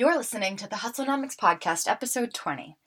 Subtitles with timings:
[0.00, 2.78] You're listening to the Hustlenomics Podcast, episode 20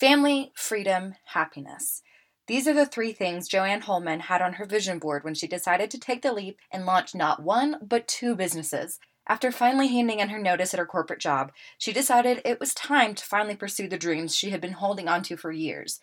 [0.00, 2.02] Family, Freedom, Happiness.
[2.48, 5.92] These are the three things Joanne Holman had on her vision board when she decided
[5.92, 8.98] to take the leap and launch not one, but two businesses.
[9.28, 13.14] After finally handing in her notice at her corporate job, she decided it was time
[13.14, 16.00] to finally pursue the dreams she had been holding onto for years.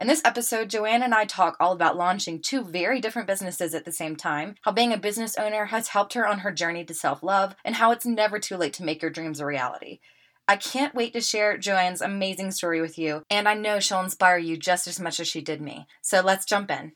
[0.00, 3.84] In this episode, Joanne and I talk all about launching two very different businesses at
[3.84, 6.94] the same time, how being a business owner has helped her on her journey to
[6.94, 10.00] self love, and how it's never too late to make your dreams a reality.
[10.48, 14.38] I can't wait to share Joanne's amazing story with you, and I know she'll inspire
[14.38, 15.86] you just as much as she did me.
[16.00, 16.92] So let's jump in.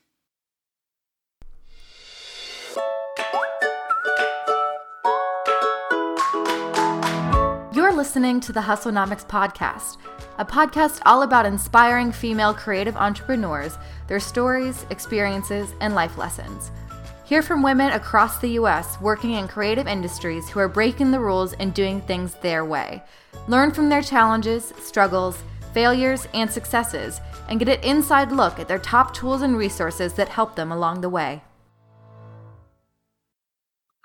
[7.85, 9.97] You're listening to the Hustlenomics Podcast
[10.39, 13.77] a podcast all about inspiring female creative entrepreneurs,
[14.07, 16.71] their stories, experiences, and life lessons.
[17.25, 18.99] Hear from women across the U.S.
[19.01, 23.03] working in creative industries who are breaking the rules and doing things their way.
[23.47, 28.79] Learn from their challenges, struggles, failures, and successes, and get an inside look at their
[28.79, 31.43] top tools and resources that help them along the way.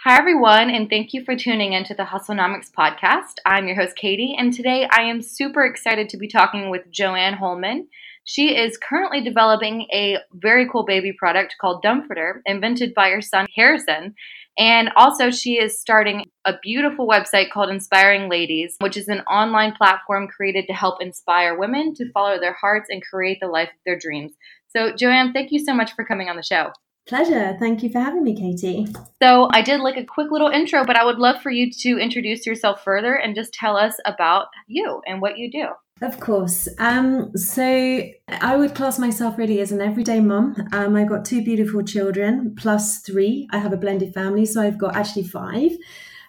[0.05, 3.35] Hi, everyone, and thank you for tuning into the Hustlenomics podcast.
[3.45, 7.35] I'm your host, Katie, and today I am super excited to be talking with Joanne
[7.35, 7.87] Holman.
[8.25, 13.47] She is currently developing a very cool baby product called Dumforter, invented by her son,
[13.55, 14.15] Harrison.
[14.59, 19.75] And also, she is starting a beautiful website called Inspiring Ladies, which is an online
[19.75, 23.81] platform created to help inspire women to follow their hearts and create the life of
[23.85, 24.33] their dreams.
[24.75, 26.73] So, Joanne, thank you so much for coming on the show.
[27.07, 27.57] Pleasure.
[27.59, 28.87] Thank you for having me, Katie.
[29.23, 31.99] So, I did like a quick little intro, but I would love for you to
[31.99, 35.67] introduce yourself further and just tell us about you and what you do.
[36.03, 36.69] Of course.
[36.79, 40.55] Um, so, I would class myself really as an everyday mum.
[40.73, 43.49] Um, I've got two beautiful children, plus three.
[43.51, 45.73] I have a blended family, so I've got actually five,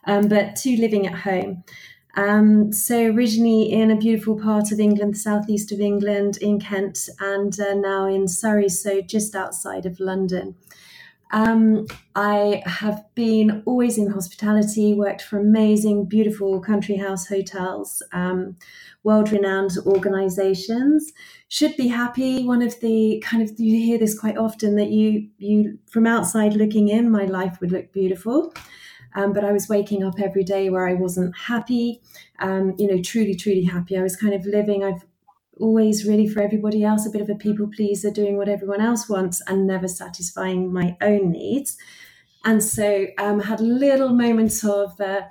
[0.08, 1.64] um, but two living at home.
[2.16, 7.10] Um, so originally in a beautiful part of England, the southeast of England, in Kent,
[7.20, 10.56] and uh, now in Surrey, so just outside of London.
[11.34, 18.58] Um, I have been always in hospitality, worked for amazing, beautiful country house hotels, um,
[19.04, 21.14] world renowned organizations.
[21.48, 22.44] Should be happy.
[22.44, 26.54] One of the kind of, you hear this quite often that you, you, from outside
[26.54, 28.54] looking in, my life would look beautiful.
[29.16, 32.02] Um, but I was waking up every day where I wasn't happy,
[32.40, 33.98] um, you know, truly, truly happy.
[33.98, 35.06] I was kind of living, I've
[35.60, 39.08] always really for everybody else a bit of a people pleaser, doing what everyone else
[39.08, 41.78] wants and never satisfying my own needs.
[42.44, 45.22] And so um, had little moments of uh,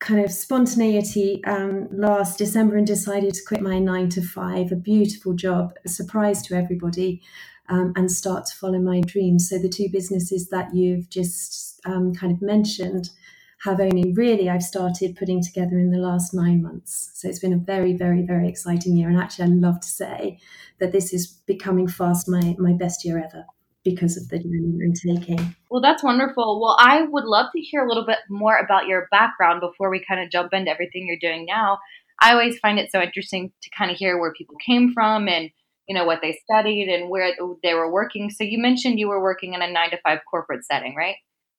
[0.00, 4.76] kind of spontaneity um, last December and decided to quit my nine to five, a
[4.76, 7.22] beautiful job, a surprise to everybody
[7.68, 9.48] um, and start to follow my dreams.
[9.48, 13.10] So the two businesses that you've just um, kind of mentioned
[13.64, 17.10] have only really I've started putting together in the last nine months.
[17.14, 19.08] So it's been a very, very, very exciting year.
[19.08, 20.38] And actually, I love to say
[20.78, 23.46] that this is becoming fast my my best year ever
[23.82, 25.56] because of the journey I'm taking.
[25.70, 26.60] Well, that's wonderful.
[26.60, 30.04] Well, I would love to hear a little bit more about your background before we
[30.06, 31.78] kind of jump into everything you're doing now.
[32.20, 35.50] I always find it so interesting to kind of hear where people came from and
[35.88, 37.32] you know what they studied and where
[37.62, 38.28] they were working.
[38.30, 41.16] So you mentioned you were working in a nine to five corporate setting, right?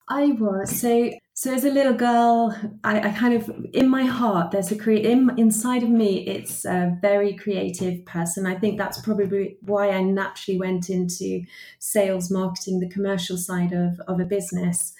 [0.09, 2.55] I was so so as a little girl.
[2.83, 6.25] I, I kind of in my heart there's a create in, inside of me.
[6.25, 8.45] It's a very creative person.
[8.45, 11.41] I think that's probably why I naturally went into
[11.79, 14.93] sales, marketing, the commercial side of of a business.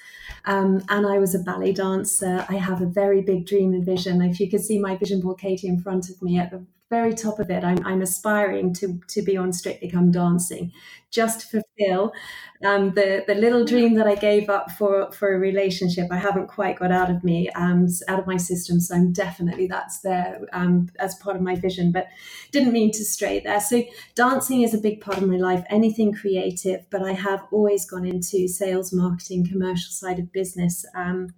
[0.45, 2.45] Um, and I was a ballet dancer.
[2.50, 4.22] I have a very big dream and vision.
[4.22, 7.13] If you could see my vision board, Katie, in front of me at the very
[7.13, 7.63] top of it.
[7.63, 10.71] I'm, I'm aspiring to, to be on Strictly Come Dancing,
[11.11, 12.13] just to fulfill
[12.65, 16.07] um, the, the little dream that I gave up for, for a relationship.
[16.11, 18.79] I haven't quite got out of me, um, out of my system.
[18.79, 22.07] So I'm definitely that's there um, as part of my vision, but
[22.51, 23.59] didn't mean to stray there.
[23.59, 23.83] So
[24.15, 28.05] dancing is a big part of my life, anything creative, but I have always gone
[28.05, 30.85] into sales, marketing, commercial side of business.
[30.95, 31.33] Um,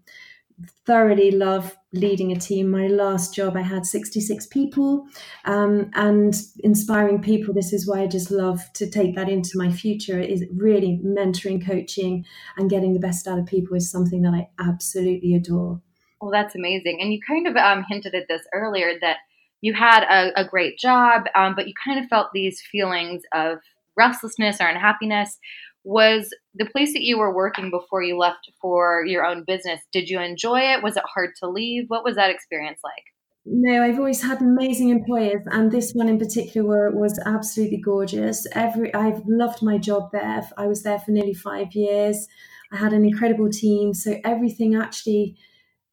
[0.86, 2.70] thoroughly love leading a team.
[2.70, 5.08] My last job, I had 66 people
[5.46, 7.54] um, and inspiring people.
[7.54, 10.20] This is why I just love to take that into my future.
[10.20, 12.26] Is really mentoring, coaching,
[12.58, 15.82] and getting the best out of people is something that I absolutely adore.
[16.22, 17.00] Well, that's amazing.
[17.02, 19.18] And you kind of um, hinted at this earlier that
[19.62, 23.60] you had a, a great job, um, but you kind of felt these feelings of
[23.98, 25.38] restlessness or unhappiness
[25.84, 30.10] was the place that you were working before you left for your own business did
[30.10, 30.84] you enjoy it?
[30.84, 31.86] Was it hard to leave?
[31.88, 33.04] What was that experience like?
[33.46, 38.46] No i've always had amazing employers and this one in particular was absolutely gorgeous.
[38.54, 40.48] Every i've loved my job there.
[40.58, 42.28] I was there for nearly five years.
[42.72, 45.38] I had an incredible team so everything actually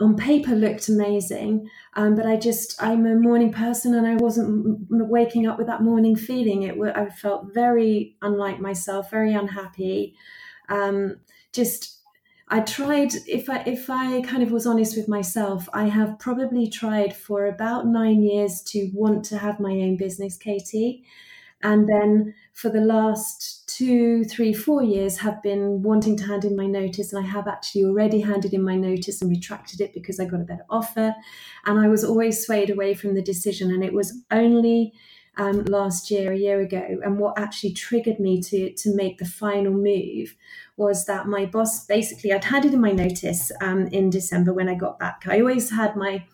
[0.00, 1.68] on paper looked amazing.
[1.94, 5.82] Um, but I just, I'm a morning person and I wasn't waking up with that
[5.82, 6.62] morning feeling.
[6.62, 10.14] It I felt very unlike myself, very unhappy.
[10.68, 11.20] Um,
[11.52, 12.00] just,
[12.48, 16.68] I tried, if I, if I kind of was honest with myself, I have probably
[16.68, 21.04] tried for about nine years to want to have my own business, Katie.
[21.62, 26.56] And then for the last two, three, four years have been wanting to hand in
[26.56, 27.12] my notice.
[27.12, 30.40] And I have actually already handed in my notice and retracted it because I got
[30.40, 31.14] a better offer.
[31.66, 33.70] And I was always swayed away from the decision.
[33.70, 34.92] And it was only
[35.38, 39.26] um, last year, a year ago, and what actually triggered me to to make the
[39.26, 40.34] final move
[40.78, 44.74] was that my boss basically I'd handed in my notice um, in December when I
[44.74, 45.24] got back.
[45.26, 46.24] I always had my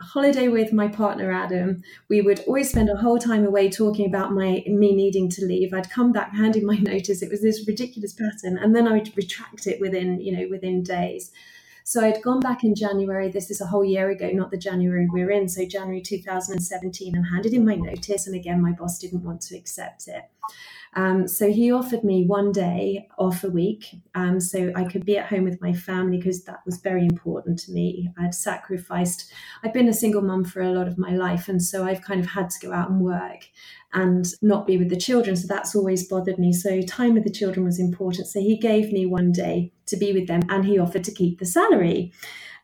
[0.00, 4.32] holiday with my partner Adam, we would always spend a whole time away talking about
[4.32, 5.72] my me needing to leave.
[5.72, 7.22] I'd come back handing my notice.
[7.22, 10.82] It was this ridiculous pattern, and then I would retract it within you know within
[10.82, 11.30] days.
[11.86, 13.30] So I'd gone back in January.
[13.30, 15.48] This is a whole year ago, not the January we're in.
[15.48, 18.26] So January 2017, and handed in my notice.
[18.26, 20.22] And again, my boss didn't want to accept it.
[20.96, 25.18] Um, so he offered me one day off a week um, so I could be
[25.18, 28.10] at home with my family because that was very important to me.
[28.18, 29.32] I'd sacrificed,
[29.62, 32.20] I've been a single mum for a lot of my life, and so I've kind
[32.20, 33.48] of had to go out and work
[33.92, 35.36] and not be with the children.
[35.36, 36.52] So that's always bothered me.
[36.52, 38.26] So time with the children was important.
[38.26, 41.38] So he gave me one day to be with them and he offered to keep
[41.38, 42.12] the salary.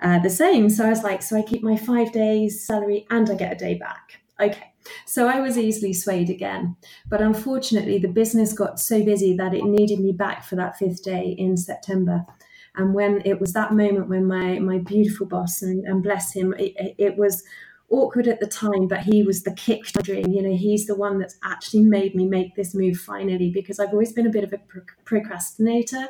[0.02, 0.70] Uh, the same.
[0.70, 3.56] So I was like, so I keep my five days salary and I get a
[3.56, 4.20] day back.
[4.40, 4.69] Okay.
[5.06, 6.76] So I was easily swayed again.
[7.08, 11.02] But unfortunately, the business got so busy that it needed me back for that fifth
[11.02, 12.24] day in September.
[12.76, 16.54] And when it was that moment when my, my beautiful boss, and, and bless him,
[16.58, 17.42] it, it was
[17.90, 20.30] awkward at the time, but he was the kick to dream.
[20.30, 23.90] You know, he's the one that's actually made me make this move finally because I've
[23.90, 24.60] always been a bit of a
[25.04, 26.06] procrastinator.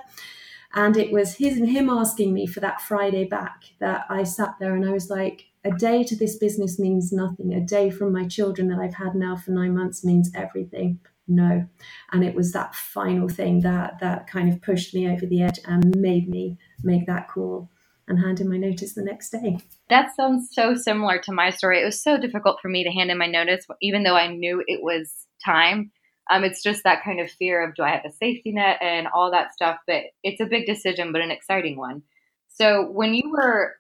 [0.73, 4.77] And it was his him asking me for that Friday back that I sat there
[4.77, 7.53] and I was like, a day to this business means nothing.
[7.53, 11.01] A day from my children that I've had now for nine months means everything.
[11.29, 11.67] No.
[12.13, 15.61] And it was that final thing that that kind of pushed me over the edge
[15.65, 17.71] and made me make that call
[18.09, 19.59] and hand in my notice the next day.
[19.89, 21.81] That sounds so similar to my story.
[21.81, 24.63] It was so difficult for me to hand in my notice, even though I knew
[24.67, 25.93] it was time.
[26.31, 29.09] Um, it's just that kind of fear of do I have a safety net and
[29.09, 29.79] all that stuff.
[29.87, 32.03] But it's a big decision, but an exciting one.
[32.49, 33.75] So when you were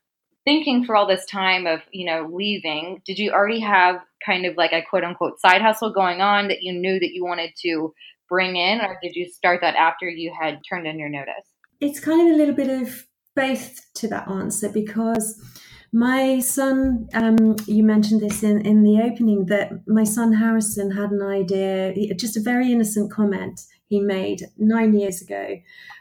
[0.44, 4.56] thinking for all this time of you know leaving did you already have kind of
[4.56, 7.92] like a quote unquote side hustle going on that you knew that you wanted to
[8.28, 11.46] bring in or did you start that after you had turned in your notice
[11.80, 13.06] it's kind of a little bit of
[13.36, 15.42] both to that answer because
[15.92, 21.10] my son, um, you mentioned this in, in the opening, that my son Harrison had
[21.10, 25.56] an idea, just a very innocent comment he made nine years ago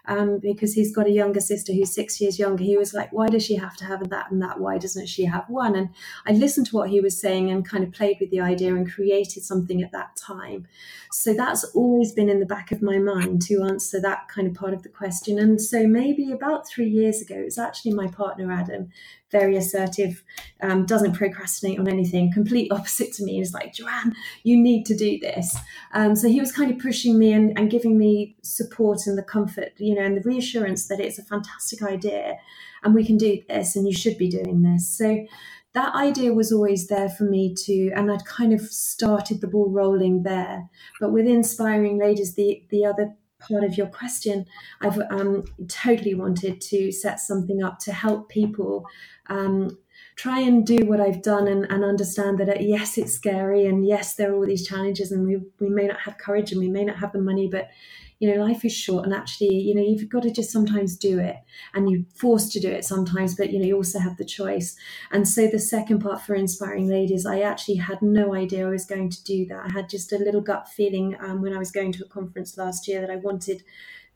[0.09, 2.63] um, because he's got a younger sister who's six years younger.
[2.63, 4.59] He was like, Why does she have to have that and that?
[4.59, 5.75] Why doesn't she have one?
[5.75, 5.89] And
[6.25, 8.91] I listened to what he was saying and kind of played with the idea and
[8.91, 10.67] created something at that time.
[11.11, 14.53] So that's always been in the back of my mind to answer that kind of
[14.55, 15.39] part of the question.
[15.39, 18.89] And so maybe about three years ago, it was actually my partner, Adam,
[19.31, 20.23] very assertive,
[20.61, 23.35] um, doesn't procrastinate on anything, complete opposite to me.
[23.35, 25.55] He's like, Joanne, you need to do this.
[25.93, 29.23] Um, so he was kind of pushing me and, and giving me support and the
[29.23, 32.37] comfort, you know, and the reassurance that it's a fantastic idea
[32.83, 34.87] and we can do this and you should be doing this.
[34.87, 35.25] So
[35.73, 39.69] that idea was always there for me to, and I'd kind of started the ball
[39.69, 40.67] rolling there.
[40.99, 44.45] But with Inspiring Ladies, the, the other part of your question,
[44.81, 48.85] I've um, totally wanted to set something up to help people
[49.27, 49.77] um,
[50.15, 53.85] try and do what I've done and, and understand that uh, yes, it's scary and
[53.85, 56.67] yes, there are all these challenges and we, we may not have courage and we
[56.67, 57.69] may not have the money, but
[58.19, 61.19] you know, life is short and actually, you know, you've got to just sometimes do
[61.19, 61.37] it
[61.73, 64.75] and you're forced to do it sometimes, but you know, you also have the choice.
[65.11, 68.85] And so the second part for Inspiring Ladies, I actually had no idea I was
[68.85, 69.67] going to do that.
[69.69, 72.57] I had just a little gut feeling um, when I was going to a conference
[72.57, 73.63] last year that I wanted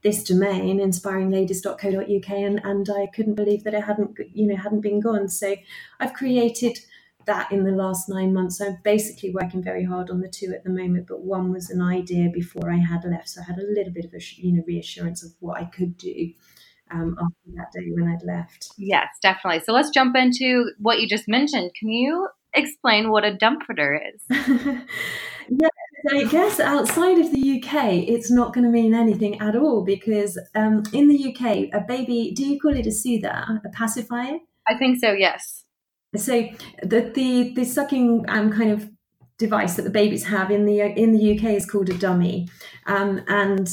[0.01, 4.99] this domain inspiringladies.co.uk and, and I couldn't believe that it hadn't you know hadn't been
[4.99, 5.55] gone so
[5.97, 6.79] I've created
[7.25, 8.61] that in the last nine months.
[8.61, 11.81] I'm basically working very hard on the two at the moment but one was an
[11.81, 13.29] idea before I had left.
[13.29, 15.97] So I had a little bit of a you know reassurance of what I could
[15.97, 16.31] do
[16.91, 18.69] um, after that day when I'd left.
[18.77, 19.61] Yes definitely.
[19.65, 21.71] So let's jump into what you just mentioned.
[21.79, 24.81] Can you explain what a Dumforter is?
[25.49, 25.67] Yeah
[26.11, 30.37] I guess outside of the UK, it's not going to mean anything at all because
[30.53, 34.39] um, in the UK, a baby, do you call it a soother, a pacifier?
[34.67, 35.62] I think so, yes.
[36.15, 36.49] So
[36.81, 38.89] the the, the sucking um, kind of
[39.37, 42.47] device that the babies have in the in the UK is called a dummy,
[42.85, 43.67] um, and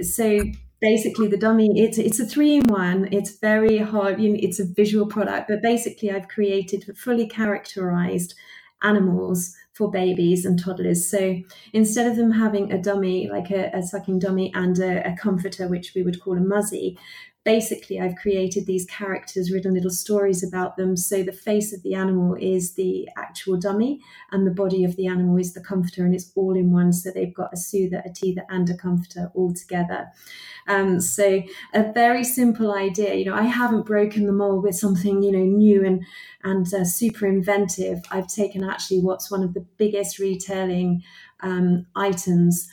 [0.00, 0.40] so
[0.80, 4.58] basically the dummy it's it's a three in one it's very hard you know, it's
[4.58, 8.34] a visual product but basically i've created fully characterized
[8.84, 11.10] animals for babies and toddlers.
[11.10, 11.40] So
[11.72, 15.66] instead of them having a dummy like a, a sucking dummy and a, a comforter
[15.66, 16.96] which we would call a muzzy
[17.44, 20.96] basically I've created these characters, written little stories about them.
[20.96, 24.00] So the face of the animal is the actual dummy,
[24.32, 26.92] and the body of the animal is the comforter, and it's all in one.
[26.92, 30.08] So they've got a soother, a teether, and a comforter all together.
[30.66, 31.42] Um, so
[31.74, 33.14] a very simple idea.
[33.14, 36.02] You know, I haven't broken the mold with something you know new and
[36.42, 38.00] and uh, super inventive.
[38.10, 41.02] I've taken actually what's one of the biggest retailing
[41.40, 42.68] um, items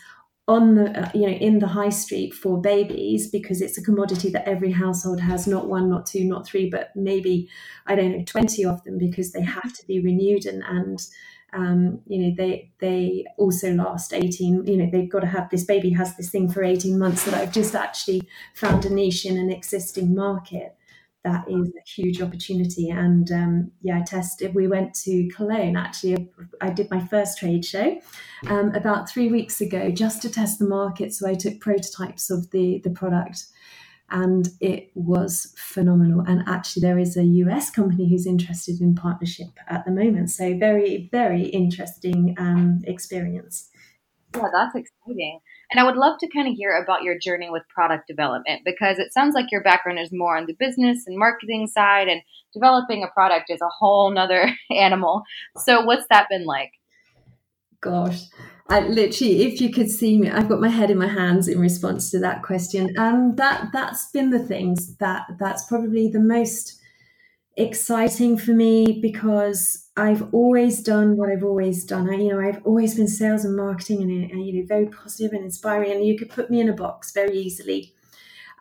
[0.52, 4.30] on the uh, you know in the high street for babies because it's a commodity
[4.30, 7.50] that every household has not one not two not three but maybe
[7.88, 11.08] i don't know 20 of them because they have to be renewed and and
[11.54, 15.66] um, you know they they also last 18 you know they've got to have this
[15.66, 18.22] baby has this thing for 18 months that i've just actually
[18.54, 20.76] found a niche in an existing market
[21.24, 22.90] that is a huge opportunity.
[22.90, 24.56] And um, yeah, I tested.
[24.56, 26.30] We went to Cologne actually.
[26.62, 28.00] I did my first trade show
[28.48, 31.14] um, about three weeks ago just to test the market.
[31.14, 33.46] So I took prototypes of the the product.
[34.14, 36.20] And it was phenomenal.
[36.28, 40.32] And actually, there is a US company who's interested in partnership at the moment.
[40.32, 43.70] So, very, very interesting um, experience.
[44.36, 45.40] Yeah, that's exciting.
[45.72, 49.00] And I would love to kind of hear about your journey with product development because
[49.00, 52.22] it sounds like your background is more on the business and marketing side, and
[52.54, 55.24] developing a product is a whole nother animal.
[55.58, 56.72] So, what's that been like?
[57.80, 58.24] Gosh,
[58.68, 61.60] I literally, if you could see me, I've got my head in my hands in
[61.60, 62.94] response to that question.
[62.98, 66.81] Um, that that's been the things that that's probably the most
[67.58, 72.10] exciting for me because I've always done what I've always done.
[72.10, 75.34] I, you know, I've always been sales and marketing and, and, you know, very positive
[75.34, 75.92] and inspiring.
[75.92, 77.94] And you could put me in a box very easily.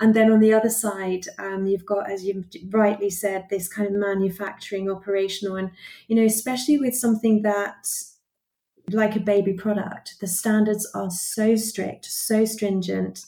[0.00, 3.86] And then on the other side, um, you've got, as you rightly said, this kind
[3.86, 5.70] of manufacturing, operational, and
[6.08, 7.86] you know, especially with something that
[8.88, 13.26] like a baby product, the standards are so strict, so stringent.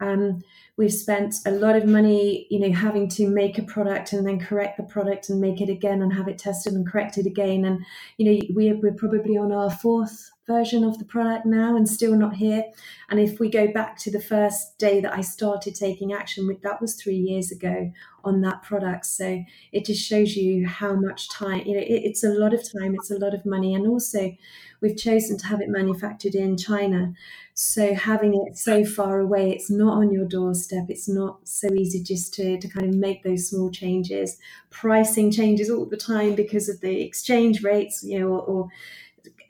[0.00, 0.40] Um,
[0.76, 4.40] We've spent a lot of money, you know, having to make a product and then
[4.40, 7.64] correct the product and make it again and have it tested and corrected again.
[7.64, 7.84] And,
[8.16, 12.16] you know, we're, we're probably on our fourth version of the product now and still
[12.16, 12.64] not here.
[13.08, 16.80] And if we go back to the first day that I started taking action, that
[16.80, 17.92] was three years ago
[18.24, 19.06] on that product.
[19.06, 22.60] So it just shows you how much time, you know, it, it's a lot of
[22.60, 23.74] time, it's a lot of money.
[23.74, 24.36] And also,
[24.80, 27.14] we've chosen to have it manufactured in China.
[27.54, 30.86] So having it so far away, it's not on your doorstep.
[30.88, 34.36] It's not so easy just to, to kind of make those small changes.
[34.70, 38.68] Pricing changes all the time because of the exchange rates, you know, or, or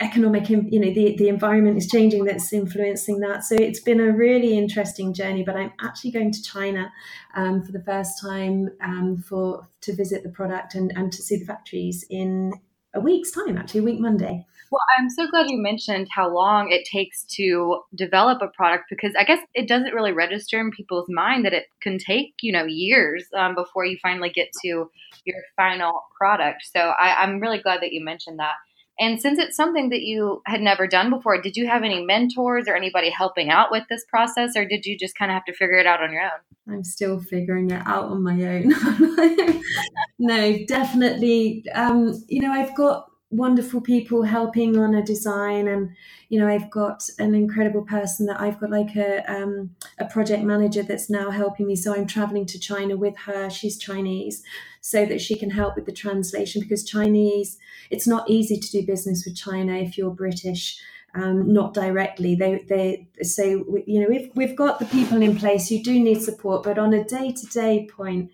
[0.01, 3.45] economic, you know, the, the environment is changing that's influencing that.
[3.45, 6.93] So it's been a really interesting journey, but I'm actually going to China
[7.35, 11.37] um, for the first time um, for to visit the product and, and to see
[11.37, 12.53] the factories in
[12.95, 14.47] a week's time, actually, a week Monday.
[14.71, 19.13] Well, I'm so glad you mentioned how long it takes to develop a product because
[19.17, 22.65] I guess it doesn't really register in people's mind that it can take, you know,
[22.65, 24.91] years um, before you finally get to
[25.25, 26.65] your final product.
[26.73, 28.55] So I, I'm really glad that you mentioned that.
[28.99, 32.69] And since it's something that you had never done before, did you have any mentors
[32.69, 35.53] or anybody helping out with this process, or did you just kind of have to
[35.53, 36.75] figure it out on your own?
[36.75, 39.63] I'm still figuring it out on my own.
[40.19, 41.65] no, definitely.
[41.75, 45.91] Um, you know, I've got wonderful people helping on a design and
[46.29, 50.45] you know i've got an incredible person that i've got like a um, a project
[50.45, 54.43] manager that's now helping me so i'm traveling to china with her she's chinese
[54.87, 57.59] so that she can help with the translation because chinese
[57.91, 60.79] it's not easy to do business with china if you're british
[61.17, 63.45] um, not directly they they so
[63.87, 66.93] you know we've, we've got the people in place you do need support but on
[66.93, 68.31] a day-to-day point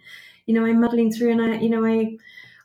[0.47, 2.17] you know i'm muddling through and i you know i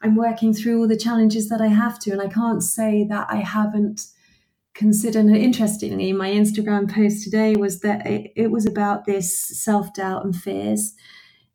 [0.06, 2.12] I'm working through all the challenges that I have to.
[2.12, 4.06] And I can't say that I haven't
[4.76, 5.26] considered.
[5.26, 10.36] Interestingly, my Instagram post today was that it, it was about this self doubt and
[10.36, 10.94] fears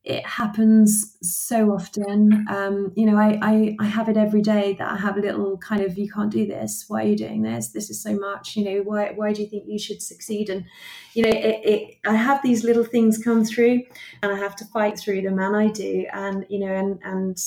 [0.02, 2.46] it happens so often.
[2.48, 5.58] Um, you know, I, I, I have it every day that I have a little
[5.58, 6.86] kind of, you can't do this.
[6.88, 7.68] Why are you doing this?
[7.68, 8.56] This is so much.
[8.56, 10.48] You know, why why do you think you should succeed?
[10.48, 10.64] And
[11.12, 13.82] you know, it, it I have these little things come through,
[14.22, 16.06] and I have to fight through them, and I do.
[16.12, 17.38] And you know, and and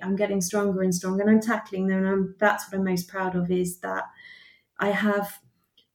[0.00, 1.98] I'm getting stronger and stronger, and I'm tackling them.
[2.04, 4.04] And I'm, that's what I'm most proud of is that
[4.78, 5.40] I have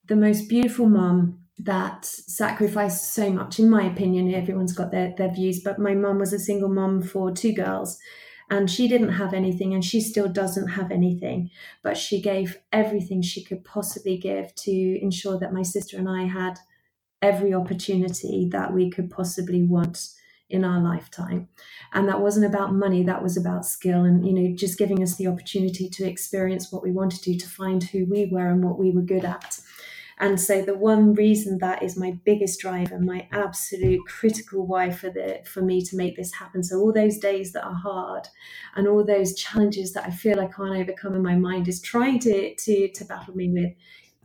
[0.07, 3.59] the most beautiful mom that sacrificed so much.
[3.59, 7.01] In my opinion everyone's got their, their views but my mom was a single mom
[7.01, 7.99] for two girls
[8.49, 11.49] and she didn't have anything and she still doesn't have anything.
[11.83, 16.23] But she gave everything she could possibly give to ensure that my sister and i
[16.23, 16.59] had
[17.21, 20.09] every opportunity that we could possibly want
[20.49, 21.47] in our lifetime.
[21.93, 25.15] And that wasn't about money that was about skill and you know just giving us
[25.15, 28.77] the opportunity to experience what we wanted to to find who we were and what
[28.77, 29.59] we were good at
[30.21, 35.09] and so the one reason that is my biggest driver my absolute critical why for
[35.09, 38.27] the for me to make this happen so all those days that are hard
[38.75, 42.19] and all those challenges that i feel i can't overcome in my mind is trying
[42.19, 43.71] to to to battle me with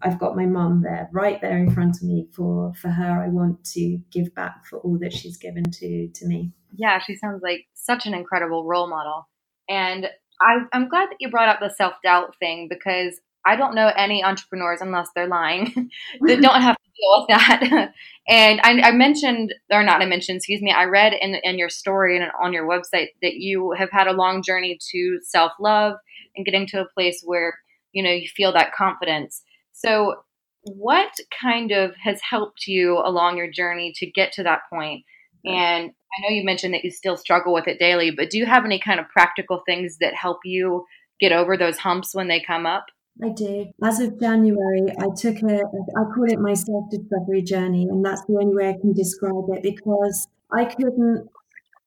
[0.03, 2.29] I've got my mum there, right there in front of me.
[2.35, 6.27] For for her, I want to give back for all that she's given to to
[6.27, 6.53] me.
[6.77, 9.27] Yeah, she sounds like such an incredible role model,
[9.71, 10.07] and
[10.41, 13.91] I, I'm glad that you brought up the self doubt thing because I don't know
[13.97, 15.67] any entrepreneurs unless they're lying
[16.23, 17.93] that don't have to deal with that.
[18.29, 21.71] and I, I, mentioned, or not, I mentioned, excuse me, I read in in your
[21.71, 25.95] story and on your website that you have had a long journey to self love
[26.35, 27.59] and getting to a place where
[27.93, 29.43] you know you feel that confidence.
[29.73, 30.17] So,
[30.63, 35.05] what kind of has helped you along your journey to get to that point?
[35.47, 35.55] Mm-hmm.
[35.55, 38.47] And I know you mentioned that you still struggle with it daily, but do you
[38.47, 40.85] have any kind of practical things that help you
[41.21, 42.87] get over those humps when they come up?
[43.23, 43.67] I do.
[43.83, 45.57] As of January, I took a,
[46.01, 49.45] I call it my self discovery journey, and that's the only way I can describe
[49.55, 51.29] it because I couldn't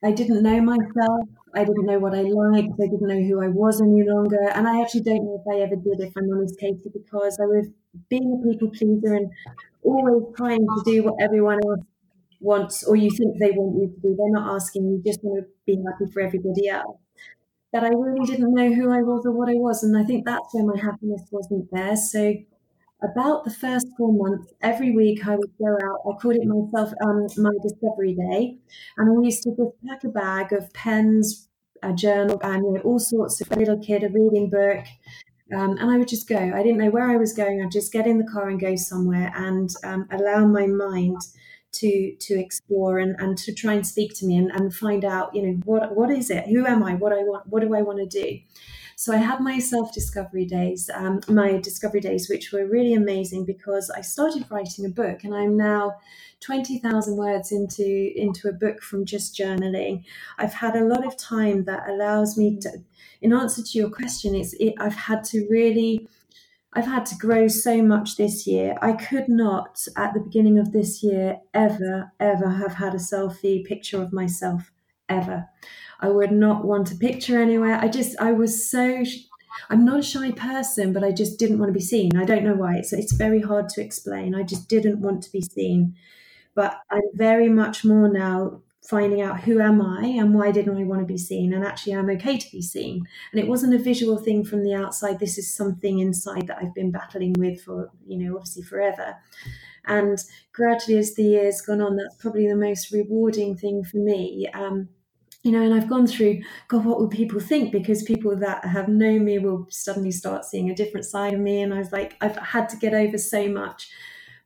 [0.04, 1.28] I didn't know myself.
[1.54, 2.74] I didn't know what I liked.
[2.82, 4.50] I didn't know who I was any longer.
[4.56, 7.46] And I actually don't know if I ever did, if I'm honest, Katie, because I
[7.46, 7.68] was
[8.10, 9.30] being a people pleaser and
[9.84, 11.82] always trying to do what everyone else
[12.40, 14.16] wants or you think they want you to do.
[14.16, 16.98] They're not asking you, just want to be happy for everybody else.
[17.72, 19.84] That I really didn't know who I was or what I was.
[19.84, 21.96] And I think that's where my happiness wasn't there.
[21.96, 22.34] So
[23.02, 26.00] about the first four months, every week I would go out.
[26.06, 28.58] I called it myself um, my discovery day,
[28.98, 31.48] and I used to just pack a bag of pens,
[31.82, 34.86] a journal, and you know, all sorts of a little kid, a reading book,
[35.56, 36.38] um, and I would just go.
[36.38, 37.62] I didn't know where I was going.
[37.62, 41.22] I'd just get in the car and go somewhere, and um, allow my mind
[41.72, 45.36] to to explore and, and to try and speak to me and, and find out,
[45.36, 46.48] you know, what what is it?
[46.48, 46.96] Who am I?
[46.96, 47.48] What I want?
[47.48, 48.40] What do I want to do?
[49.00, 53.46] So I had my self discovery days, um, my discovery days, which were really amazing
[53.46, 55.94] because I started writing a book, and I'm now
[56.42, 60.04] twenty thousand words into into a book from just journaling.
[60.38, 62.84] I've had a lot of time that allows me to,
[63.22, 66.10] in answer to your question, it's it, I've had to really.
[66.74, 68.78] I've had to grow so much this year.
[68.82, 73.66] I could not, at the beginning of this year, ever, ever have had a selfie
[73.66, 74.72] picture of myself,
[75.08, 75.48] ever.
[76.00, 77.80] I would not want a picture anywhere.
[77.80, 79.04] I just, I was so,
[79.70, 82.16] I'm not a shy person, but I just didn't want to be seen.
[82.16, 82.78] I don't know why.
[82.78, 84.36] It's, it's very hard to explain.
[84.36, 85.96] I just didn't want to be seen.
[86.54, 90.84] But I'm very much more now finding out who am I and why didn't I
[90.84, 91.54] want to be seen?
[91.54, 93.06] And actually, I'm okay to be seen.
[93.32, 95.20] And it wasn't a visual thing from the outside.
[95.20, 99.16] This is something inside that I've been battling with for, you know, obviously forever.
[99.86, 100.18] And
[100.54, 104.48] gradually, as the years gone on, that's probably the most rewarding thing for me.
[104.54, 104.90] Um,
[105.44, 107.72] you know, and I've gone through, God, what will people think?
[107.72, 111.62] Because people that have known me will suddenly start seeing a different side of me.
[111.62, 113.90] And I was like, I've had to get over so much.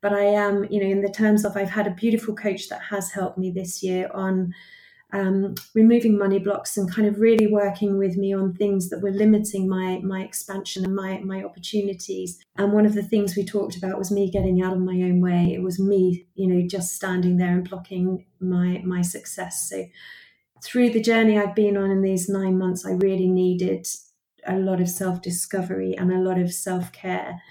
[0.04, 2.82] But I am, you know, in the terms of I've had a beautiful coach that
[2.90, 4.54] has helped me this year on
[5.14, 9.12] um, removing money blocks and kind of really working with me on things that were
[9.12, 12.38] limiting my my expansion and my my opportunities.
[12.58, 15.22] And one of the things we talked about was me getting out of my own
[15.22, 15.54] way.
[15.54, 19.70] It was me, you know, just standing there and blocking my my success.
[19.70, 19.86] So
[20.62, 23.88] through the journey I've been on in these nine months, I really needed
[24.46, 27.42] a lot of self discovery and a lot of self care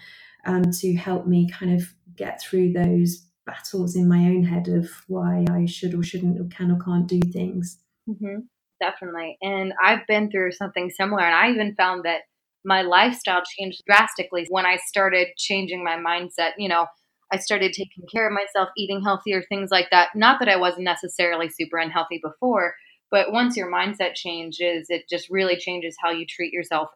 [0.44, 4.88] um, to help me kind of get through those battles in my own head of
[5.08, 7.78] why I should or shouldn't or can or can't do things.
[8.08, 8.40] Mm-hmm.
[8.80, 9.38] Definitely.
[9.42, 11.22] And I've been through something similar.
[11.22, 12.22] And I even found that
[12.64, 16.50] my lifestyle changed drastically when I started changing my mindset.
[16.58, 16.86] You know,
[17.32, 20.10] I started taking care of myself, eating healthier, things like that.
[20.14, 22.74] Not that I wasn't necessarily super unhealthy before,
[23.10, 26.88] but once your mindset changes, it just really changes how you treat yourself,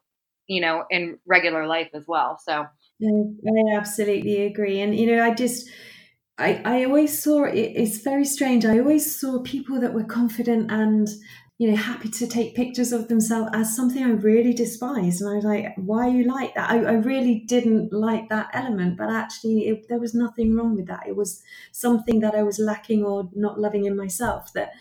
[0.46, 2.38] you know, in regular life as well.
[2.44, 2.66] So
[3.02, 4.80] Mm, I absolutely agree.
[4.80, 5.68] And, you know, I just,
[6.38, 8.64] I, I always saw it, it's very strange.
[8.64, 11.08] I always saw people that were confident and,
[11.58, 15.20] you know, happy to take pictures of themselves as something I really despised.
[15.20, 16.70] And I was like, why are you like that?
[16.70, 20.86] I, I really didn't like that element, but actually, it, there was nothing wrong with
[20.86, 21.06] that.
[21.06, 24.72] It was something that I was lacking or not loving in myself that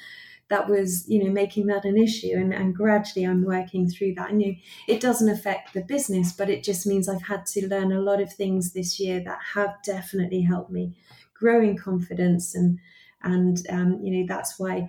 [0.49, 4.31] that was you know making that an issue and, and gradually i'm working through that
[4.31, 4.53] you know,
[4.87, 8.21] it doesn't affect the business but it just means i've had to learn a lot
[8.21, 10.95] of things this year that have definitely helped me
[11.33, 12.79] grow in confidence and
[13.23, 14.87] and um, you know that's why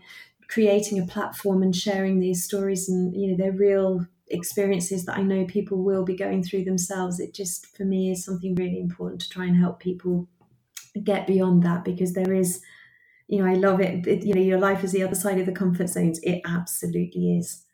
[0.48, 5.22] creating a platform and sharing these stories and you know they're real experiences that I
[5.22, 7.20] know people will be going through themselves.
[7.20, 10.28] It just for me is something really important to try and help people
[11.02, 12.60] get beyond that because there is
[13.28, 15.46] you know i love it, it you know your life is the other side of
[15.46, 17.64] the comfort zones it absolutely is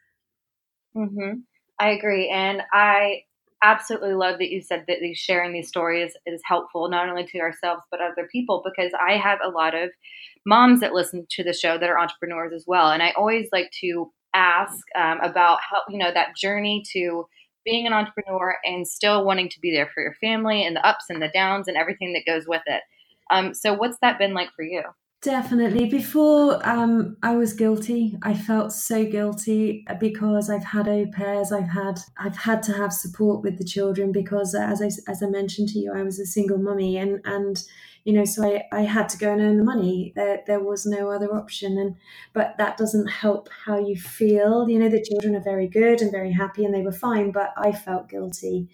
[0.96, 1.38] mm-hmm.
[1.78, 3.20] i agree and i
[3.64, 7.82] absolutely love that you said that sharing these stories is helpful not only to ourselves
[7.90, 9.90] but other people because i have a lot of
[10.44, 13.70] moms that listen to the show that are entrepreneurs as well and i always like
[13.70, 17.26] to ask um, about how you know that journey to
[17.64, 21.06] being an entrepreneur and still wanting to be there for your family and the ups
[21.08, 22.82] and the downs and everything that goes with it.
[23.30, 24.82] Um, so, what's that been like for you?
[25.22, 25.88] Definitely.
[25.88, 28.18] Before um, I was guilty.
[28.22, 31.52] I felt so guilty because I've had au pairs.
[31.52, 35.26] I've had I've had to have support with the children because, as I as I
[35.26, 37.62] mentioned to you, I was a single mummy, and and
[38.04, 40.12] you know, so I, I had to go and earn the money.
[40.16, 41.78] There, there was no other option.
[41.78, 41.96] And,
[42.32, 44.68] but that doesn't help how you feel.
[44.68, 47.52] You know, the children are very good and very happy and they were fine, but
[47.56, 48.68] I felt guilty.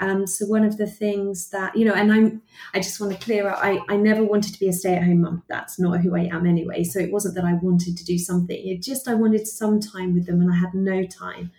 [0.00, 2.42] Um, so one of the things that, you know, and I'm,
[2.74, 5.04] I just want to clear out, I, I never wanted to be a stay at
[5.04, 5.44] home mum.
[5.48, 6.82] That's not who I am anyway.
[6.82, 8.56] So it wasn't that I wanted to do something.
[8.56, 11.52] It just, I wanted some time with them and I had no time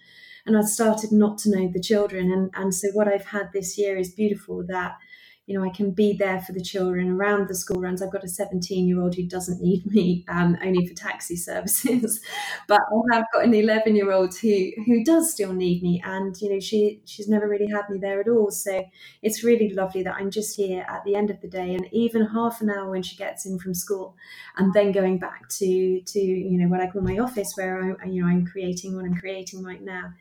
[0.45, 2.31] and I started not to know the children.
[2.31, 4.97] And, and so what I've had this year is beautiful that
[5.45, 8.01] you know, I can be there for the children around the school runs.
[8.01, 12.21] I've got a 17 year old who doesn't need me um, only for taxi services,
[12.67, 16.35] but I have got an 11 year old who who does still need me, and
[16.41, 18.51] you know, she she's never really had me there at all.
[18.51, 18.85] So
[19.21, 22.25] it's really lovely that I'm just here at the end of the day, and even
[22.27, 24.15] half an hour when she gets in from school,
[24.57, 28.05] and then going back to to you know what I call my office where I
[28.05, 30.13] you know I'm creating what I'm creating right now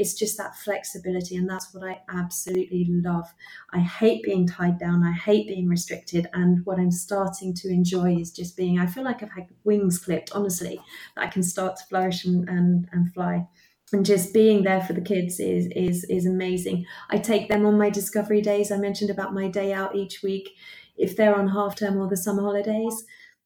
[0.00, 3.26] it's just that flexibility and that's what i absolutely love.
[3.72, 8.16] I hate being tied down i hate being restricted and what i'm starting to enjoy
[8.16, 10.80] is just being i feel like i've had wings clipped honestly
[11.14, 13.46] that i can start to flourish and, and, and fly.
[13.92, 16.86] And just being there for the kids is is is amazing.
[17.10, 18.70] I take them on my discovery days.
[18.70, 20.48] I mentioned about my day out each week.
[20.96, 23.04] If they're on half term or the summer holidays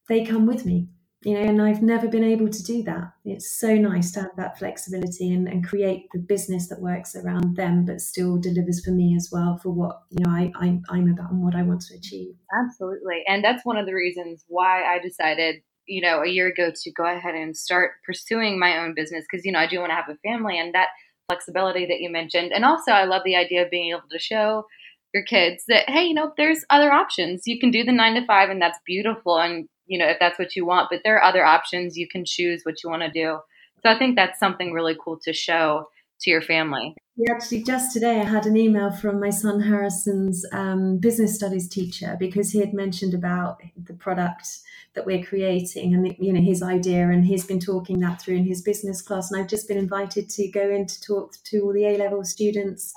[0.09, 0.89] they come with me
[1.25, 3.13] you know, and I've never been able to do that.
[3.25, 7.57] It's so nice to have that flexibility and, and create the business that works around
[7.57, 11.11] them, but still delivers for me as well for what, you know, I, I, I'm
[11.11, 12.35] about and what I want to achieve.
[12.63, 13.23] Absolutely.
[13.27, 16.93] And that's one of the reasons why I decided, you know, a year ago to
[16.93, 19.97] go ahead and start pursuing my own business because, you know, I do want to
[19.97, 20.89] have a family and that
[21.31, 22.53] flexibility that you mentioned.
[22.53, 24.67] And also, I love the idea of being able to show
[25.15, 28.27] your kids that hey you know there's other options you can do the nine to
[28.27, 30.89] five and that's beautiful and you know, if that's what you want.
[30.91, 31.97] But there are other options.
[31.97, 33.39] You can choose what you want to do.
[33.83, 35.89] So I think that's something really cool to show
[36.21, 36.95] to your family.
[37.17, 41.69] Yeah, actually, just today I had an email from my son Harrison's um, business studies
[41.69, 44.49] teacher because he had mentioned about the product
[44.95, 48.45] that we're creating and you know his idea, and he's been talking that through in
[48.45, 49.31] his business class.
[49.31, 52.25] And I've just been invited to go in to talk to all the A level
[52.25, 52.93] students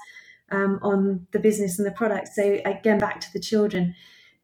[0.51, 2.29] um, on the business and the product.
[2.29, 3.93] So again, back to the children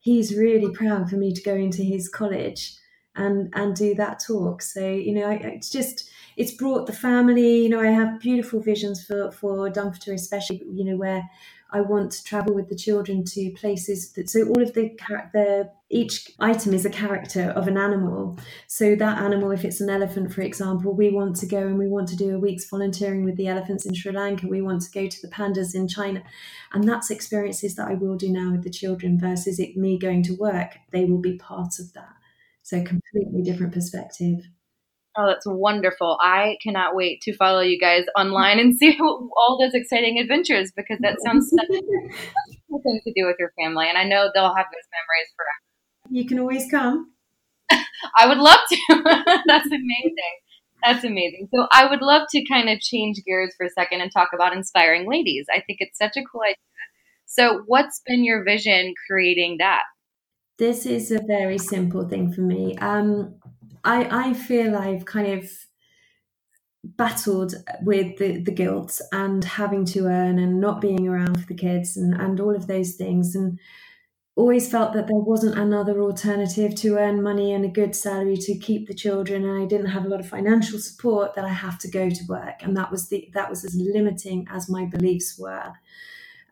[0.03, 2.75] he's really proud for me to go into his college
[3.15, 4.61] and and do that talk.
[4.61, 7.63] So you know, I, it's just it's brought the family.
[7.63, 11.23] You know, I have beautiful visions for for Dumforter, especially you know where
[11.73, 14.95] I want to travel with the children to places that so all of the
[15.33, 18.37] the each item is a character of an animal.
[18.67, 21.87] So that animal, if it's an elephant, for example, we want to go and we
[21.87, 24.47] want to do a week's volunteering with the elephants in Sri Lanka.
[24.47, 26.23] We want to go to the pandas in China,
[26.73, 30.23] and that's experiences that I will do now with the children versus it me going
[30.23, 30.77] to work.
[30.91, 32.13] They will be part of that.
[32.63, 34.47] So completely different perspective.
[35.15, 36.17] Oh, that's wonderful.
[36.21, 40.97] I cannot wait to follow you guys online and see all those exciting adventures because
[41.01, 43.85] that sounds such a thing to do with your family.
[43.87, 46.09] And I know they'll have those memories forever.
[46.09, 47.11] You can always come.
[48.17, 48.77] I would love to.
[49.45, 50.33] that's amazing.
[50.83, 51.47] That's amazing.
[51.53, 54.55] So I would love to kind of change gears for a second and talk about
[54.55, 55.45] inspiring ladies.
[55.49, 56.55] I think it's such a cool idea.
[57.25, 59.83] So, what's been your vision creating that?
[60.59, 62.75] This is a very simple thing for me.
[62.77, 63.35] Um,
[63.83, 65.49] I, I feel I've kind of
[66.83, 71.55] battled with the, the guilt and having to earn and not being around for the
[71.55, 73.57] kids and, and all of those things and
[74.35, 78.57] always felt that there wasn't another alternative to earn money and a good salary to
[78.57, 81.77] keep the children and I didn't have a lot of financial support that I have
[81.79, 82.63] to go to work.
[82.63, 85.73] And that was the that was as limiting as my beliefs were.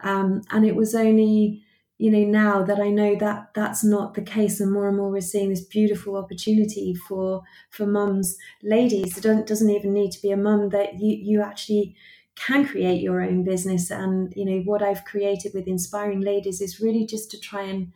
[0.02, 1.64] Um, and it was only
[2.02, 5.12] you know now that i know that that's not the case and more and more
[5.12, 9.18] we're seeing this beautiful opportunity for for mums ladies.
[9.18, 11.96] It doesn't, even need to be a mum that you you actually
[12.36, 13.92] can create your own business.
[13.92, 17.92] And you know what i've created with inspiring ladies is really just to try and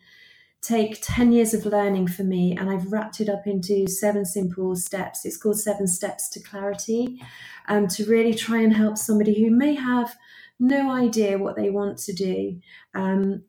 [0.62, 4.76] take 10 years of learning for me and i've wrapped it up into seven simple
[4.76, 5.26] steps.
[5.26, 7.22] It's called seven steps to clarity
[7.68, 10.16] um, to really try and help somebody who may have
[10.60, 12.60] no idea what they want to do
[12.94, 13.44] um,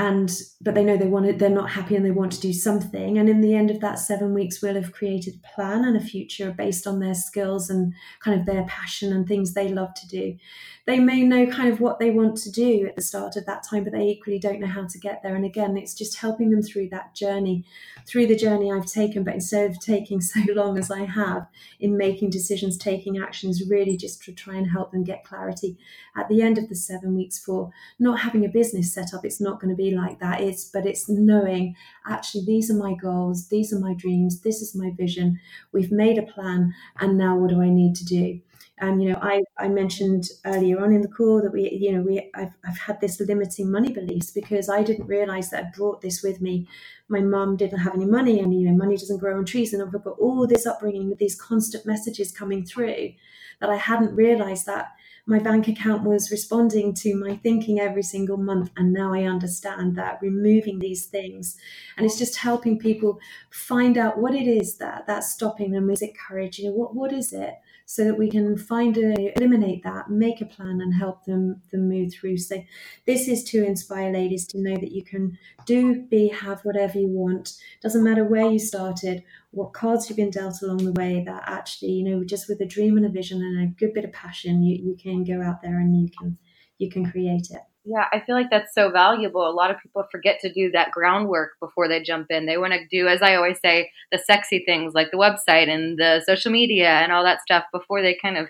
[0.00, 0.32] and
[0.62, 3.18] but they know they want it they're not happy and they want to do something.
[3.18, 6.00] And in the end of that seven weeks we'll have created a plan and a
[6.00, 10.08] future based on their skills and kind of their passion and things they love to
[10.08, 10.38] do.
[10.86, 13.62] They may know kind of what they want to do at the start of that
[13.62, 15.36] time but they equally don't know how to get there.
[15.36, 17.66] And again it's just helping them through that journey
[18.06, 21.46] through the journey i've taken but instead of taking so long as i have
[21.78, 25.76] in making decisions taking actions really just to try and help them get clarity
[26.16, 29.24] at the end of the seven weeks for not having a business set up.
[29.24, 31.74] It's not going to be like that it's but it's knowing
[32.06, 35.38] actually these are my goals these are my dreams this is my vision
[35.72, 38.40] we've made a plan and now what do i need to do?
[38.82, 42.00] And you know I, I mentioned earlier on in the call that we you know
[42.00, 46.00] we I've, I've had this limiting money beliefs because i didn't realize that i brought
[46.00, 46.66] this with me.
[47.08, 49.82] My mum didn't have any money and you know money doesn't grow on trees and
[49.82, 53.12] i've got all this upbringing with these constant messages coming through
[53.60, 54.92] that i hadn't realized that
[55.30, 58.70] my bank account was responding to my thinking every single month.
[58.76, 61.56] And now I understand that removing these things
[61.96, 65.88] and it's just helping people find out what it is that that's stopping them.
[65.88, 66.58] Is it courage?
[66.58, 67.54] You know, what, what is it?
[67.90, 71.88] So that we can find a eliminate that make a plan and help them them
[71.88, 72.36] move through.
[72.36, 72.62] So
[73.04, 77.08] this is to inspire ladies to know that you can do be have whatever you
[77.08, 77.56] want.
[77.82, 81.90] Doesn't matter where you started what cards you've been dealt along the way that actually
[81.90, 84.62] you know just with a dream and a vision and a good bit of passion
[84.62, 86.38] you, you can go out there and you can
[86.78, 89.48] you can create it yeah, I feel like that's so valuable.
[89.48, 92.46] A lot of people forget to do that groundwork before they jump in.
[92.46, 95.98] They want to do, as I always say, the sexy things like the website and
[95.98, 98.48] the social media and all that stuff before they kind of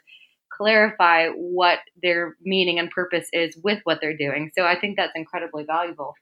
[0.53, 4.51] clarify what their meaning and purpose is with what they're doing.
[4.57, 6.15] So I think that's incredibly valuable.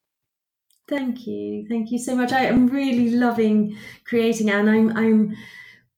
[0.86, 1.66] Thank you.
[1.68, 2.32] Thank you so much.
[2.32, 5.36] I am really loving creating and I'm I'm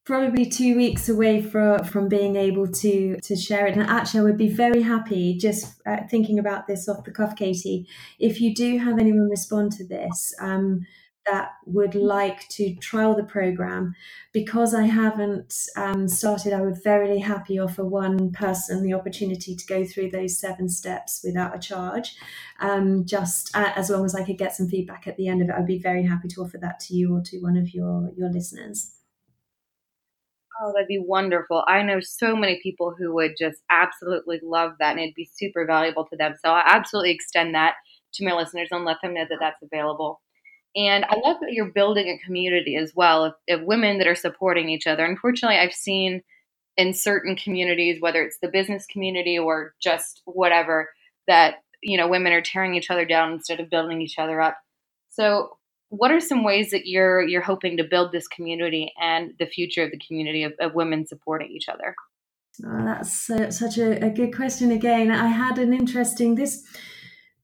[0.04, 3.76] probably two weeks away from from being able to to share it.
[3.76, 7.36] And actually, I would be very happy just uh, thinking about this off the cuff,
[7.36, 7.86] Katie.
[8.18, 10.34] If you do have anyone respond to this.
[10.40, 10.86] Um,
[11.26, 13.94] that would like to trial the program
[14.32, 19.66] because I haven't um, started, I would very happy offer one person the opportunity to
[19.66, 22.16] go through those seven steps without a charge.
[22.60, 25.48] Um, just uh, as long as I could get some feedback at the end of
[25.48, 28.10] it, I'd be very happy to offer that to you or to one of your
[28.16, 28.92] your listeners.
[30.62, 31.64] Oh, that'd be wonderful.
[31.66, 35.64] I know so many people who would just absolutely love that and it'd be super
[35.64, 36.34] valuable to them.
[36.44, 37.76] So I absolutely extend that
[38.14, 40.20] to my listeners and let them know that that's available.
[40.76, 44.14] And I love that you're building a community as well of, of women that are
[44.14, 45.04] supporting each other.
[45.04, 46.22] Unfortunately, I've seen
[46.76, 50.90] in certain communities, whether it's the business community or just whatever,
[51.26, 54.58] that you know women are tearing each other down instead of building each other up.
[55.08, 55.56] So
[55.90, 59.84] what are some ways that you're you're hoping to build this community and the future
[59.84, 61.94] of the community of, of women supporting each other?
[62.64, 64.70] Oh, that's uh, such a, a, good question.
[64.70, 66.64] Again, I had an interesting this.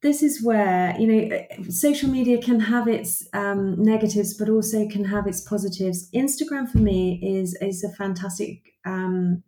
[0.02, 5.04] This is where you know social media can have its um, negatives, but also can
[5.04, 6.08] have its positives.
[6.12, 9.42] Instagram for me is is a fantastic um,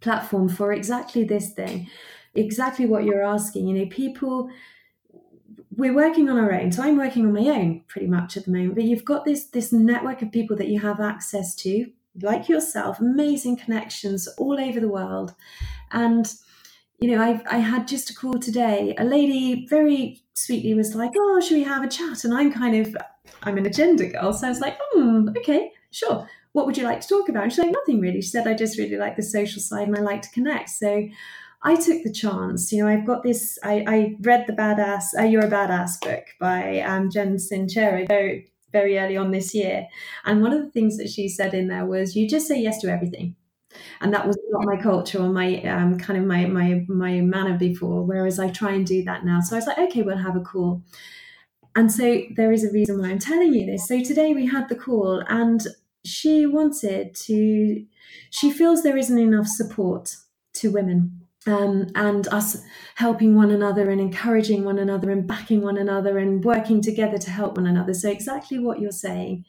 [0.00, 1.88] platform for exactly this thing,
[2.34, 3.68] exactly what you're asking.
[3.68, 4.50] You know, people
[5.76, 6.72] we're working on our own.
[6.72, 8.74] So I'm working on my own pretty much at the moment.
[8.74, 11.90] But you've got this this network of people that you have access to,
[12.22, 15.34] like yourself, amazing connections all over the world.
[15.92, 16.32] And
[16.98, 18.94] you know, I I had just a call today.
[18.98, 22.86] A lady very sweetly was like, "Oh, should we have a chat?" And I'm kind
[22.86, 22.96] of
[23.42, 26.26] I'm an agenda girl, so I was like, "Hmm, okay, sure.
[26.52, 28.54] What would you like to talk about?" And she's like, "Nothing really." She said, "I
[28.54, 31.06] just really like the social side and I like to connect." So
[31.66, 32.70] I took the chance.
[32.70, 33.58] You know, I've got this.
[33.64, 35.06] I, I read the Badass.
[35.18, 39.88] Uh, You're a Badass book by um, Jen Sincero very very early on this year,
[40.24, 42.80] and one of the things that she said in there was, "You just say yes
[42.82, 43.34] to everything."
[44.00, 47.58] And that was not my culture or my um, kind of my my my manner
[47.58, 48.04] before.
[48.04, 49.40] Whereas I try and do that now.
[49.40, 50.84] So I was like, okay, we'll have a call.
[51.74, 53.88] And so there is a reason why I'm telling you this.
[53.88, 55.66] So today we had the call, and
[56.04, 57.84] she wanted to.
[58.30, 60.16] She feels there isn't enough support
[60.54, 62.62] to women um, and us
[62.96, 67.30] helping one another and encouraging one another and backing one another and working together to
[67.30, 67.94] help one another.
[67.94, 69.44] So, exactly what you're saying.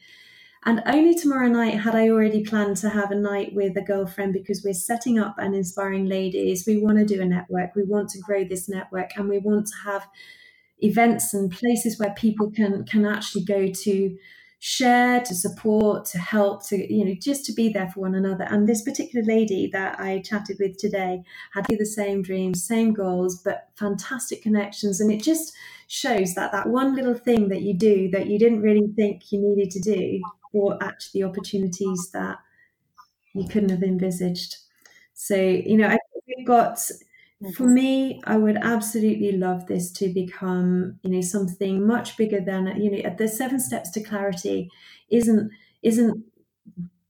[0.65, 4.33] And only tomorrow night had I already planned to have a night with a girlfriend
[4.33, 6.65] because we're setting up an inspiring ladies.
[6.67, 9.67] We want to do a network, we want to grow this network, and we want
[9.67, 10.07] to have
[10.79, 14.17] events and places where people can can actually go to
[14.59, 18.45] share, to support, to help, to, you know, just to be there for one another.
[18.45, 23.41] And this particular lady that I chatted with today had the same dreams, same goals,
[23.43, 24.99] but fantastic connections.
[24.99, 25.53] And it just
[25.87, 29.39] shows that that one little thing that you do that you didn't really think you
[29.41, 32.37] needed to do brought actually opportunities that
[33.33, 34.57] you couldn't have envisaged.
[35.13, 36.79] So, you know, I think we've got
[37.43, 37.53] Mm-hmm.
[37.53, 42.81] For me, I would absolutely love this to become, you know, something much bigger than,
[42.81, 44.69] you know, the seven steps to clarity
[45.09, 45.51] isn't
[45.83, 46.23] isn't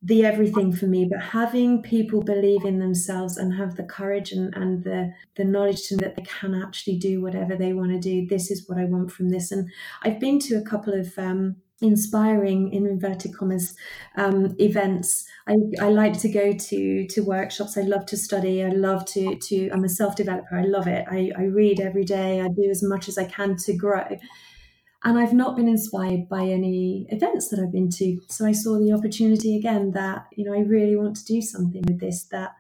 [0.03, 4.53] the everything for me, but having people believe in themselves and have the courage and,
[4.55, 8.25] and the, the knowledge to that they can actually do whatever they want to do.
[8.27, 9.51] This is what I want from this.
[9.51, 9.69] And
[10.03, 13.75] I've been to a couple of um, inspiring in inverted commas
[14.15, 15.25] um, events.
[15.47, 17.77] I, I like to go to to workshops.
[17.77, 18.63] I love to study.
[18.63, 20.55] I love to to i'm a self-developer.
[20.55, 21.05] I love it.
[21.09, 22.41] I, I read every day.
[22.41, 24.17] I do as much as i can to grow.
[25.03, 28.19] And I've not been inspired by any events that I've been to.
[28.29, 31.83] So I saw the opportunity again that, you know, I really want to do something
[31.87, 32.55] with this that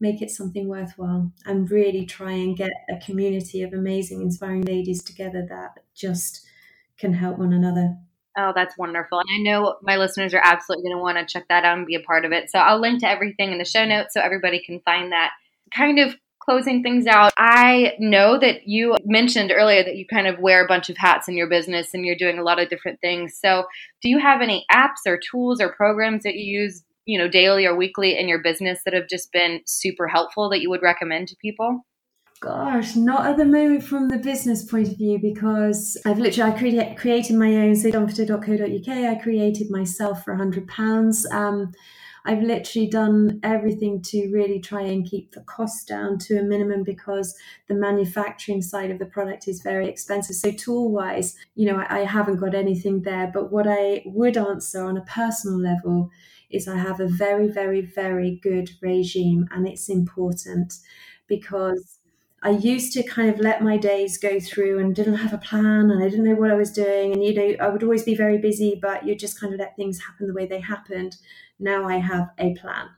[0.00, 1.30] make it something worthwhile.
[1.44, 6.44] And really try and get a community of amazing, inspiring ladies together that just
[6.98, 7.98] can help one another.
[8.38, 9.18] Oh, that's wonderful.
[9.18, 11.86] And I know my listeners are absolutely going to want to check that out and
[11.86, 12.50] be a part of it.
[12.50, 15.32] So I'll link to everything in the show notes so everybody can find that.
[15.74, 20.38] Kind of closing things out, I know that you mentioned earlier that you kind of
[20.40, 23.00] wear a bunch of hats in your business and you're doing a lot of different
[23.00, 23.38] things.
[23.40, 23.64] So,
[24.02, 27.64] do you have any apps or tools or programs that you use, you know, daily
[27.66, 31.28] or weekly in your business that have just been super helpful that you would recommend
[31.28, 31.84] to people?
[32.42, 36.92] Gosh, not at the moment from the business point of view because I've literally I
[36.96, 38.88] created my own sedonfito.co.uk.
[38.88, 41.24] I created myself for hundred pounds.
[41.30, 41.70] Um,
[42.24, 46.82] I've literally done everything to really try and keep the cost down to a minimum
[46.82, 47.36] because
[47.68, 50.34] the manufacturing side of the product is very expensive.
[50.34, 53.30] So, tool wise, you know, I, I haven't got anything there.
[53.32, 56.10] But what I would answer on a personal level
[56.50, 60.74] is I have a very, very, very good regime, and it's important
[61.28, 62.00] because
[62.44, 65.90] I used to kind of let my days go through and didn't have a plan
[65.90, 67.12] and I didn't know what I was doing.
[67.12, 69.76] And, you know, I would always be very busy, but you just kind of let
[69.76, 71.16] things happen the way they happened.
[71.60, 72.88] Now I have a plan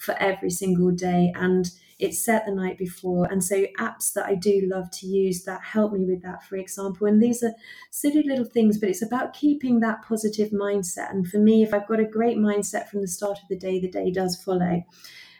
[0.00, 3.26] for every single day and it's set the night before.
[3.30, 6.56] And so apps that I do love to use that help me with that, for
[6.56, 7.06] example.
[7.06, 7.54] And these are
[7.90, 11.10] silly little things, but it's about keeping that positive mindset.
[11.10, 13.78] And for me, if I've got a great mindset from the start of the day,
[13.80, 14.84] the day does follow.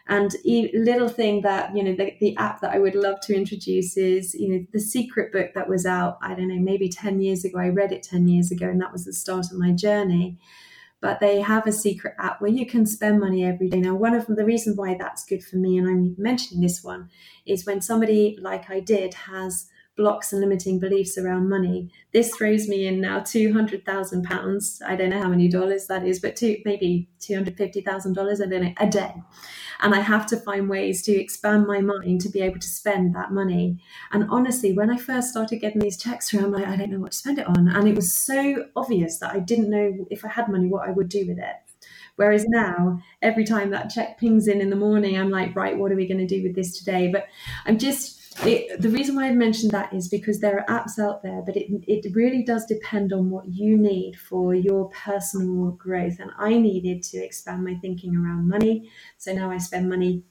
[0.09, 3.37] And a little thing that, you know, the, the app that I would love to
[3.37, 7.21] introduce is, you know, the secret book that was out, I don't know, maybe 10
[7.21, 7.59] years ago.
[7.59, 10.39] I read it 10 years ago, and that was the start of my journey
[11.01, 13.81] but they have a secret app where you can spend money every day.
[13.81, 17.09] Now, one of the reasons why that's good for me, and I'm mentioning this one,
[17.47, 21.91] is when somebody like I did has blocks and limiting beliefs around money.
[22.13, 24.81] This throws me in now two hundred thousand pounds.
[24.87, 28.15] I don't know how many dollars that is, but two maybe two hundred fifty thousand
[28.15, 28.41] dollars.
[28.41, 28.45] I
[28.79, 29.13] a day,
[29.81, 33.15] and I have to find ways to expand my mind to be able to spend
[33.15, 33.79] that money.
[34.13, 37.01] And honestly, when I first started getting these checks through, I'm like, I don't know
[37.01, 40.25] what to spend it on, and it was so obvious that I didn't know if
[40.25, 41.57] I had money what I would do with it.
[42.17, 45.93] Whereas now, every time that check pings in in the morning, I'm like, right, what
[45.93, 47.11] are we going to do with this today?
[47.13, 47.27] But
[47.65, 51.23] I'm just it, the reason why I've mentioned that is because there are apps out
[51.23, 56.19] there, but it, it really does depend on what you need for your personal growth.
[56.21, 58.91] And I needed to expand my thinking around money.
[59.17, 60.25] So now I spend money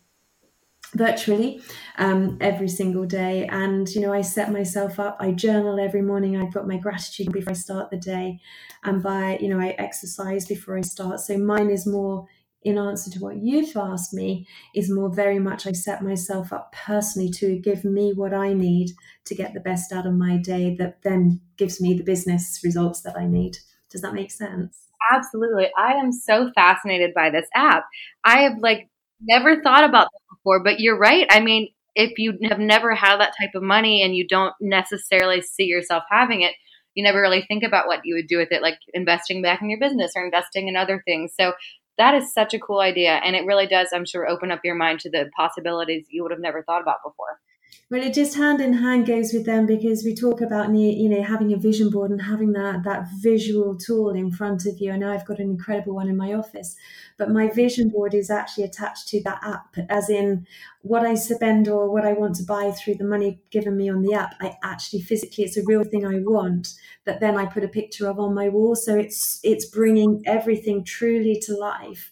[0.93, 1.62] virtually
[1.98, 6.38] um, every single day and you know i set myself up i journal every morning
[6.38, 8.39] i've got my gratitude before i start the day
[8.84, 12.26] and by you know i exercise before i start so mine is more
[12.63, 16.74] in answer to what you've asked me, is more very much I set myself up
[16.74, 18.91] personally to give me what I need
[19.26, 23.02] to get the best out of my day that then gives me the business results
[23.02, 23.58] that I need.
[23.89, 24.88] Does that make sense?
[25.12, 25.67] Absolutely.
[25.78, 27.86] I am so fascinated by this app.
[28.24, 28.89] I have like
[29.22, 31.28] never thought about that before, but you're right.
[31.30, 35.41] I mean, if you have never had that type of money and you don't necessarily
[35.41, 36.54] see yourself having it,
[36.93, 39.70] you never really think about what you would do with it, like investing back in
[39.70, 41.34] your business or investing in other things.
[41.39, 41.54] So
[41.98, 43.22] that is such a cool idea.
[43.24, 46.32] And it really does, I'm sure, open up your mind to the possibilities you would
[46.32, 47.40] have never thought about before.
[47.89, 51.23] Well, it just hand in hand goes with them because we talk about you know
[51.23, 54.91] having a vision board and having that that visual tool in front of you.
[54.91, 56.75] And I've got an incredible one in my office,
[57.17, 60.45] but my vision board is actually attached to that app, as in
[60.82, 64.01] what I spend or what I want to buy through the money given me on
[64.01, 64.36] the app.
[64.41, 66.73] I actually physically, it's a real thing I want
[67.06, 68.75] that then I put a picture of on my wall.
[68.75, 72.12] So it's it's bringing everything truly to life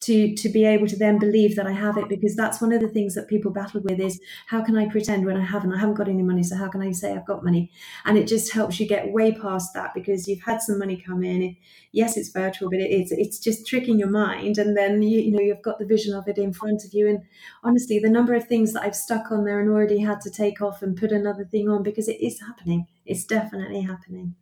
[0.00, 2.80] to to be able to then believe that I have it because that's one of
[2.80, 5.72] the things that people battle with is how can I pretend when I haven't?
[5.72, 7.70] I haven't got any money so how can I say I've got money?
[8.04, 11.22] And it just helps you get way past that because you've had some money come
[11.22, 11.56] in.
[11.92, 15.32] Yes it's virtual but it, it's it's just tricking your mind and then you, you
[15.32, 17.08] know you've got the vision of it in front of you.
[17.08, 17.20] And
[17.64, 20.60] honestly the number of things that I've stuck on there and already had to take
[20.60, 22.86] off and put another thing on because it is happening.
[23.06, 24.36] It's definitely happening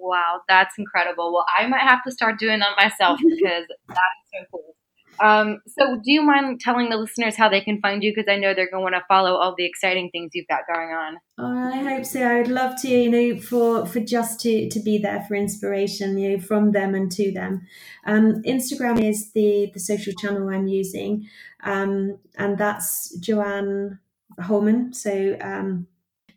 [0.00, 1.32] Wow, that's incredible.
[1.32, 4.74] Well, I might have to start doing that myself because that is so cool.
[5.20, 8.10] Um, so, do you mind telling the listeners how they can find you?
[8.14, 10.60] Because I know they're going to want to follow all the exciting things you've got
[10.72, 11.18] going on.
[11.38, 12.22] Oh, I hope so.
[12.22, 16.16] I would love to, you know, for for just to to be there for inspiration,
[16.16, 17.66] you know, from them and to them.
[18.06, 21.28] Um, Instagram is the the social channel I'm using,
[21.64, 23.98] um, and that's Johanne
[24.38, 24.94] Holman.
[24.94, 25.86] So um,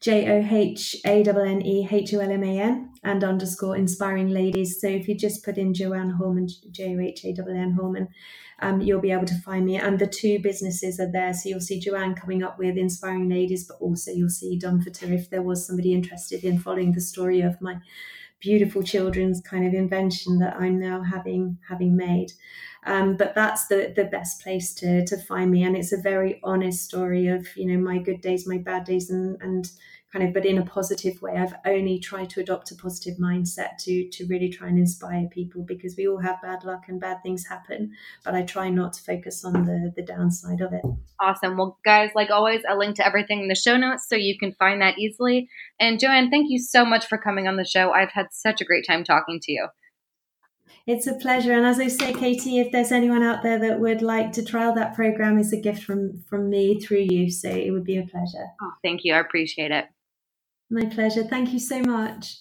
[0.03, 3.77] J O H A N N E H O L M A N and underscore
[3.77, 4.81] inspiring ladies.
[4.81, 8.09] So if you just put in Johanne Holman, J O H A N N Holman,
[8.59, 9.77] um, you'll be able to find me.
[9.77, 11.33] And the two businesses are there.
[11.33, 15.29] So you'll see Johanne coming up with inspiring ladies, but also you'll see Dumforter if
[15.29, 17.77] there was somebody interested in following the story of my
[18.43, 22.33] beautiful children's kind of invention that I'm now having having made.
[22.85, 26.41] Um, but that's the the best place to to find me, and it's a very
[26.43, 29.71] honest story of you know my good days, my bad days, and and
[30.13, 33.77] kind of but in a positive way i've only tried to adopt a positive mindset
[33.79, 37.17] to to really try and inspire people because we all have bad luck and bad
[37.23, 37.91] things happen
[38.23, 40.83] but i try not to focus on the the downside of it
[41.19, 44.37] awesome well guys like always a link to everything in the show notes so you
[44.37, 45.49] can find that easily
[45.79, 48.65] and johanne thank you so much for coming on the show i've had such a
[48.65, 49.67] great time talking to you
[50.85, 51.53] it's a pleasure.
[51.53, 54.75] And as I say, Katie, if there's anyone out there that would like to trial
[54.75, 57.31] that program, it's a gift from from me through you.
[57.31, 58.47] So it would be a pleasure.
[58.61, 59.13] Oh, thank you.
[59.13, 59.85] I appreciate it.
[60.73, 61.23] My pleasure.
[61.23, 62.35] Thank you so much.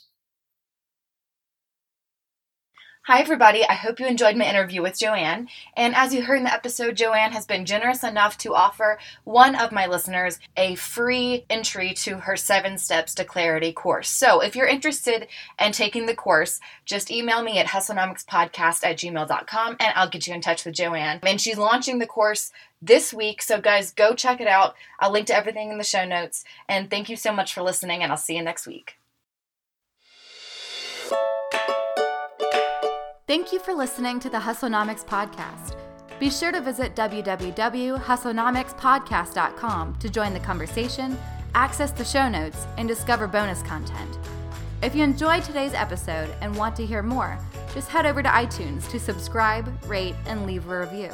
[3.07, 3.64] Hi, everybody.
[3.68, 5.48] I hope you enjoyed my interview with Johanne.
[5.76, 9.57] And as you heard in the episode, Johanne has been generous enough to offer one
[9.57, 14.09] of my listeners a free entry to her Seven Steps to Clarity course.
[14.09, 15.26] So if you're interested
[15.59, 20.34] in taking the course, just email me at hustlenomicspodcast at gmail.com and I'll get you
[20.34, 21.18] in touch with Joanne.
[21.24, 23.42] And she's launching the course this week.
[23.42, 24.76] So, guys, go check it out.
[25.00, 26.44] I'll link to everything in the show notes.
[26.68, 28.96] And thank you so much for listening, and I'll see you next week.
[33.33, 35.74] Thank you for listening to the Hustlenomics podcast.
[36.20, 41.16] Be sure to visit www.hustlenomicspodcast.com to join the conversation,
[41.55, 44.18] access the show notes, and discover bonus content.
[44.83, 47.39] If you enjoyed today's episode and want to hear more,
[47.72, 51.11] just head over to iTunes to subscribe, rate, and leave a review.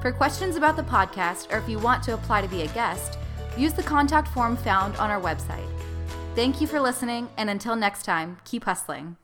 [0.00, 3.18] For questions about the podcast or if you want to apply to be a guest,
[3.58, 5.68] use the contact form found on our website.
[6.34, 9.18] Thank you for listening, and until next time, keep hustling.